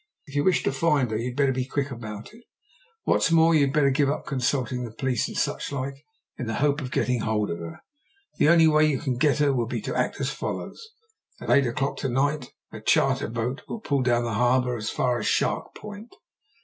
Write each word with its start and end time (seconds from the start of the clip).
If 0.25 0.33
you 0.35 0.43
wish 0.43 0.63
to 0.63 0.71
find 0.71 1.11
her 1.11 1.17
you 1.17 1.25
had 1.27 1.35
better 1.35 1.51
be 1.51 1.63
quick 1.65 1.91
about 1.91 2.33
it. 2.33 2.43
What's 3.03 3.31
more, 3.31 3.53
you 3.53 3.65
had 3.67 3.73
better 3.73 3.91
give 3.91 4.09
up 4.09 4.25
consulting 4.25 4.83
the 4.83 4.89
police, 4.91 5.27
and 5.27 5.37
such 5.37 5.71
like, 5.71 6.03
in 6.39 6.47
the 6.47 6.55
hope 6.55 6.81
of 6.81 6.89
getting 6.89 7.19
hold 7.19 7.51
of 7.51 7.59
her. 7.59 7.81
The 8.39 8.49
only 8.49 8.67
way 8.67 8.87
you 8.87 8.97
can 8.97 9.17
get 9.17 9.37
her 9.37 9.53
will 9.53 9.67
be 9.67 9.79
to 9.81 9.95
act 9.95 10.19
as 10.19 10.31
follows: 10.31 10.89
At 11.39 11.51
eight 11.51 11.67
o'clock 11.67 11.97
to 11.97 12.09
night 12.09 12.51
charter 12.87 13.27
a 13.27 13.29
boat 13.29 13.61
and 13.69 13.83
pull 13.83 14.01
down 14.01 14.23
the 14.23 14.33
harbour 14.33 14.75
as 14.75 14.89
far 14.89 15.19
as 15.19 15.27
Shark 15.27 15.75
Point. 15.75 16.11